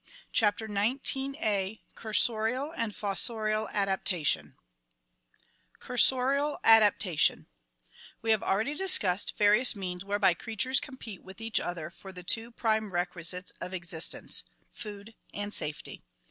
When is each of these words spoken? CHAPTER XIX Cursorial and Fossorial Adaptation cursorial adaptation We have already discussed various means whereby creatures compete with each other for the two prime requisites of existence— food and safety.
CHAPTER 0.31 0.67
XIX 0.67 1.37
Cursorial 1.95 2.73
and 2.75 2.91
Fossorial 2.95 3.69
Adaptation 3.71 4.57
cursorial 5.79 6.57
adaptation 6.63 7.45
We 8.23 8.31
have 8.31 8.41
already 8.41 8.73
discussed 8.73 9.37
various 9.37 9.75
means 9.75 10.03
whereby 10.03 10.33
creatures 10.33 10.79
compete 10.79 11.21
with 11.21 11.39
each 11.39 11.59
other 11.59 11.91
for 11.91 12.11
the 12.11 12.23
two 12.23 12.49
prime 12.49 12.91
requisites 12.91 13.53
of 13.61 13.75
existence— 13.75 14.43
food 14.81 15.13
and 15.35 15.53
safety. 15.53 16.01